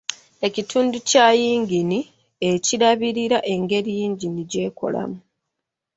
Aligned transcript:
Ekitundu 0.47 0.97
kya 1.09 1.27
yingini 1.39 1.99
ekirabirira 2.51 3.37
engeri 3.53 3.89
yingini 3.99 4.41
gyekolamu. 4.51 5.19